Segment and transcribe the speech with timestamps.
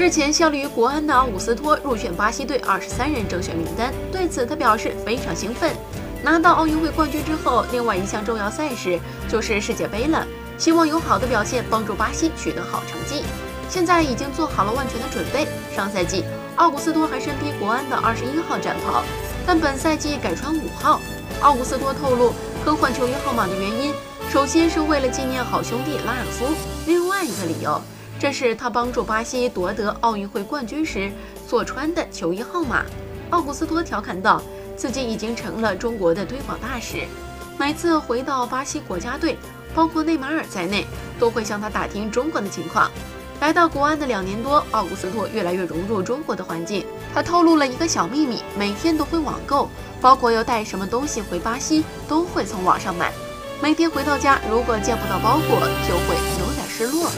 [0.00, 5.76] 日前效力于国安的奥古斯托入选巴西队二十三人正选名单，对此他表示非常兴奋。
[6.22, 10.26] 拿到奥运会冠军之后，另外一项重要赛事就是世界杯了，
[10.56, 13.26] 希望有好的表现帮助巴西取得好成绩。
[13.68, 15.46] 现在已经做好了万全的准备。
[15.76, 16.24] 上赛季
[16.56, 19.04] 奥古斯托还身披国安的二十一号战袍，
[19.46, 20.98] 但本赛季改穿五号。
[21.42, 22.32] 奥古斯托透露
[22.64, 23.92] 更换球衣号码的原因，
[24.32, 26.46] 首先是为了纪念好兄弟拉尔夫，
[26.86, 27.78] 另外一个理由。
[28.20, 31.10] 这是他帮助巴西夺得奥运会冠军时
[31.48, 32.84] 所穿的球衣号码。
[33.30, 34.42] 奥古斯托调侃道
[34.76, 37.06] ：“自己已经成了中国的推广大使，
[37.58, 39.38] 每次回到巴西国家队，
[39.74, 40.86] 包括内马尔在内，
[41.18, 42.90] 都会向他打听中国的情况。”
[43.40, 46.84] 来到国安的两年多，奥古斯托越来越融入中国的环境。
[47.14, 53.10] 他透露了一个小秘密：每天都会网购，包括要带什么东西回巴西，都会从网上买。
[53.62, 57.10] 每天回到家，如果见不到包裹，就会有点失落。